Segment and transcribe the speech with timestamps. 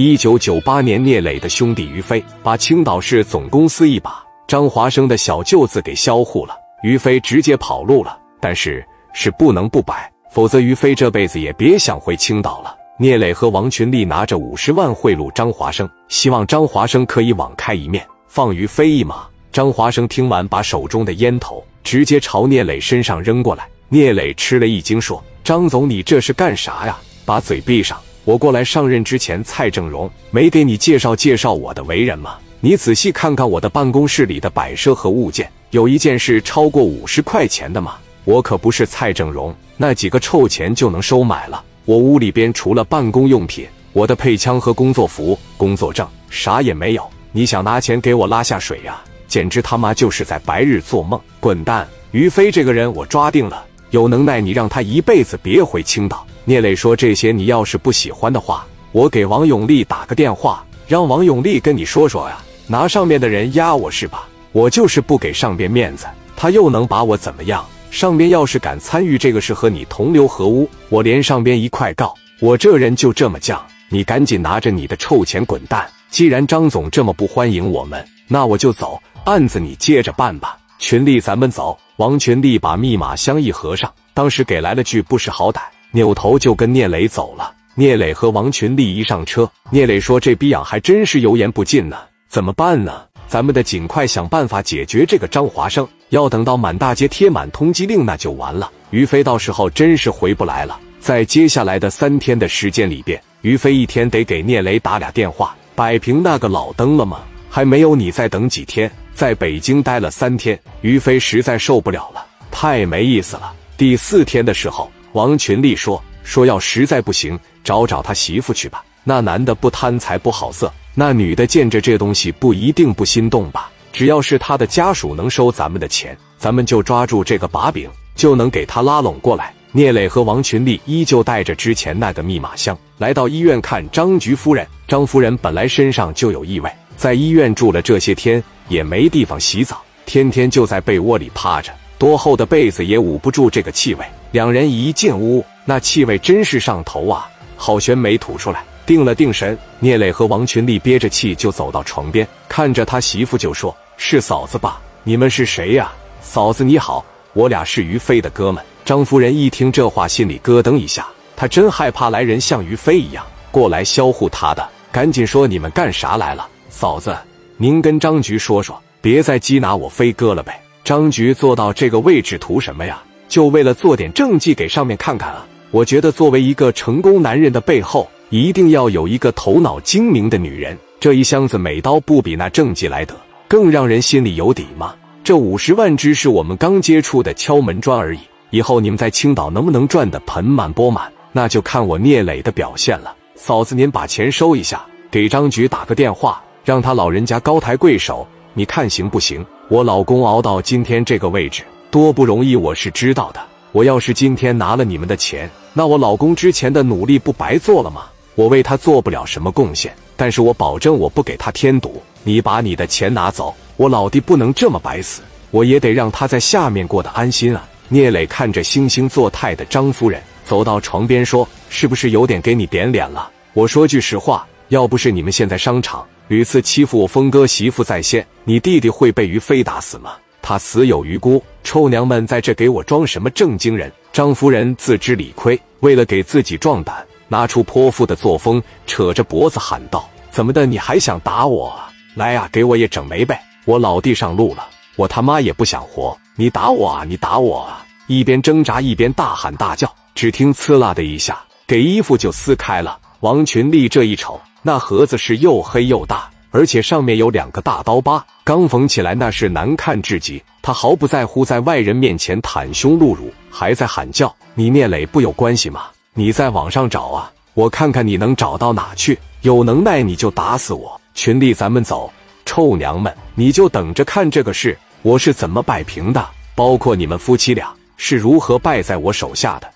[0.00, 8.16] 一九九八年，聂磊的兄弟于飞把青岛市总公司一把张华生的小舅子给销户了，于飞直接跑路了。
[8.40, 12.76] 但是是不能不摆，否则于飞这辈子也别想回青岛了。
[12.96, 19.26] 聂磊和王群力拿着五十万贿赂张华生，希望张华生可以网开一面，放于飞一马。
[19.50, 23.68] 张华生听完，把手中的烟头直接朝聂磊身上扔过来。
[23.88, 26.96] 聂磊吃了一惊，说：“张总，你这是干啥呀？
[27.24, 28.00] 把嘴闭上！
[28.28, 32.36] 我过来上任之前，蔡正荣没给你介绍介绍我的为人吗？
[32.60, 37.94] 你仔细看看我的办公室里的摆设和物件，有一件是超过五十块钱的吗？
[38.26, 41.64] 我可不是蔡正荣，那几个臭钱就能收买了。
[41.86, 47.10] 我屋里边除了办公用品，我的配枪和工作服、工作证，啥也没有。
[47.32, 49.00] 你想拿钱给我拉下水呀？
[49.26, 51.18] 简直他妈就是在白日做梦！
[51.40, 51.88] 滚蛋！
[52.10, 56.26] 于飞这个人我抓定了。”有能耐，你让他一辈子别回青岛。
[56.48, 62.38] 聂磊说：“这些你要是不喜欢的话，我给王永利打个电话，让王永利跟你说说呀。
[62.66, 64.26] 拿上面的人压我是吧？
[64.52, 67.62] 我就是不给上边面子，他又能把我怎么样？
[67.90, 72.14] 上边要是敢参与这个事和你同流合污，我连上边一块告。
[72.40, 75.86] 我这人就这么犟，你赶紧拿着你的臭钱滚蛋！
[76.08, 80.56] 既然张总这么不欢迎我们，那我就走，案子你接着办吧。
[80.78, 85.60] 群力，咱们走。”王群力把密码箱一合上，当时给来了句不识好歹，
[85.92, 87.52] 扭头就跟聂磊走了。
[87.74, 91.96] 聂磊和王群力一上车，聂磊说：“这逼样还真是油盐不进呢，
[92.28, 93.02] 怎么办呢？
[93.28, 95.86] 咱们得尽快想办法解决这个张华生。
[96.08, 98.70] 要等到满大街贴满通缉令，那就完了。
[98.90, 100.80] 于飞到时候真是回不来了。
[100.98, 107.20] 在接下来的三天的时间里边，于飞一天得给聂磊打俩电话，摆平那个老登了吗？
[107.48, 113.52] 还没有，你再等几天。”在北京待了三天，于飞实在受不了了，太没意思了。
[113.76, 118.84] 第四天的时候，王群力说：“说要实在不行，找找他媳妇去吧。
[119.04, 123.70] 那男的不贪财不好色，那女的见着这东西不一定不心动吧？
[123.92, 134.66] 只要是他的家属能收咱们的钱，咱们就抓住这个把柄，就能给他拉拢过来。”聂磊和王群力依旧带着之前那个密码箱来到医院看张菊夫人。
[134.88, 138.42] 张夫人本来身上就有异味，在医院住了这些天。
[138.68, 144.04] 也没地方洗澡，天天就在被窝里趴着，多厚的被子也捂不住这个气味。
[144.30, 147.28] 两人一进屋，那气味真是上头啊！
[147.56, 154.80] 郝玄没吐出来，定了定神，聂磊和王群力憋着气就走到床边，看着他媳妇就说：“是嫂子吧？
[155.02, 155.92] 你们是谁呀？
[156.20, 161.06] 嫂子你好，我俩是于飞的哥们。”张夫人一听这话，心里咯噔一下，
[161.36, 167.16] 她真害怕来人像于飞一样过来销户她的，赶紧说：“你们干啥来了，嫂子？”
[167.56, 170.60] 您跟张局说说，别再缉拿我飞哥了呗。
[170.84, 173.02] 张局坐到这个位置图什么呀？
[173.28, 175.46] 就为了做点政绩给上面看看啊？
[175.70, 180.76] 我觉得作为一个成功男人的背后，一定要有一个头脑精明的女人。
[180.98, 183.14] 这一箱子美刀不比那政绩来得
[183.46, 184.94] 更让人心里有底吗？
[185.22, 188.20] 这五十万只是我们刚接触的敲门砖而已。
[188.50, 193.14] 以后你们在青岛能不能赚得盆满钵满，那就看我聂磊的表现了。
[193.34, 196.42] 嫂子，您把钱收一下，给张局打个电话。
[196.64, 199.44] 让他老人家高抬贵手，你看行不行？
[199.68, 203.40] 我老公熬到今天这个位置多不容易，我是知道的。
[203.72, 208.04] 我要是今天拿了你们的钱，那我老公之前的努力不白做了吗？
[208.34, 212.02] 我为他做不了什么贡献，但是我保证我不给他添堵。
[212.24, 217.66] 你把你的钱拿走，我老弟不能这么白死，我也得让他在下面过得安心啊。
[217.88, 223.30] 聂磊看着惺惺作态的张夫人，走到床边说：“是不是有点给你点脸了？
[223.54, 230.12] 我说句实话，要不是你们现在商场……”屡次欺负我峰哥媳妇在先，你弟弟会被于飞打死吗？
[230.40, 231.42] 他死有余辜。
[231.64, 233.92] 臭娘们在这给我装什么正经人？
[234.12, 240.64] 张夫人自知理亏，为了给自己壮胆，拿出泼妇的作风，扯着脖子喊道：“怎么的？
[240.64, 241.78] 你还想打我？
[242.14, 243.40] 来呀，给我也整没呗！
[243.64, 244.66] 我老弟上路了，
[244.96, 246.16] 我他妈也不想活！
[246.36, 247.04] 你打我啊！
[247.04, 249.92] 你打我啊！”一边挣扎一边大喊大叫。
[250.14, 252.98] 只听“呲啦”的一下，给衣服就撕开了。
[253.20, 254.40] 王群力这一瞅。
[254.60, 260.42] 那盒子是又黑又大，而且上面有两个大刀疤，刚缝起来那是难看至极。
[260.62, 265.84] 他毫不在乎在外人面前袒胸露乳，还在喊叫：“你聂磊不有关系吗？
[266.14, 269.18] 你在网上找啊，我看看你能找到哪去。
[269.42, 271.00] 有能耐你就打死我！
[271.14, 272.12] 群力，咱们走！
[272.44, 279.70] 臭娘们，你就等着看这个事我是怎么摆平的，包括你们夫妻俩是如何败在我手下的。”